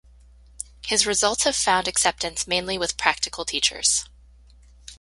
[0.87, 4.05] His results have found acceptance mainly with practical teachers.